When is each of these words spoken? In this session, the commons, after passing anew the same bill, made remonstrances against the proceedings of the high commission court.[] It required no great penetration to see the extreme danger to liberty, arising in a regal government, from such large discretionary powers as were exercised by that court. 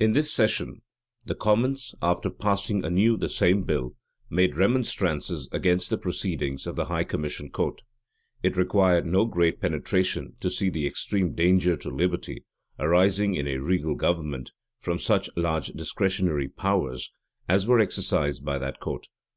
In 0.00 0.14
this 0.14 0.32
session, 0.32 0.82
the 1.24 1.36
commons, 1.36 1.94
after 2.02 2.28
passing 2.28 2.84
anew 2.84 3.16
the 3.16 3.28
same 3.28 3.62
bill, 3.62 3.94
made 4.28 4.56
remonstrances 4.56 5.48
against 5.52 5.90
the 5.90 5.96
proceedings 5.96 6.66
of 6.66 6.74
the 6.74 6.86
high 6.86 7.04
commission 7.04 7.50
court.[] 7.50 7.82
It 8.42 8.56
required 8.56 9.06
no 9.06 9.26
great 9.26 9.60
penetration 9.60 10.34
to 10.40 10.50
see 10.50 10.70
the 10.70 10.88
extreme 10.88 11.36
danger 11.36 11.76
to 11.76 11.88
liberty, 11.88 12.42
arising 12.80 13.36
in 13.36 13.46
a 13.46 13.58
regal 13.58 13.94
government, 13.94 14.50
from 14.80 14.98
such 14.98 15.30
large 15.36 15.68
discretionary 15.68 16.48
powers 16.48 17.12
as 17.48 17.64
were 17.64 17.78
exercised 17.78 18.44
by 18.44 18.58
that 18.58 18.80
court. 18.80 19.06